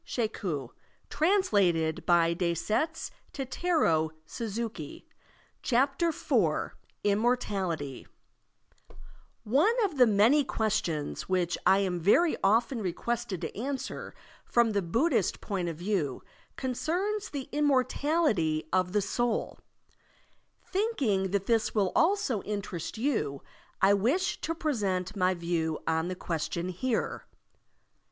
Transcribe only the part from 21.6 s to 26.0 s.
will also interest you, I wish to present my view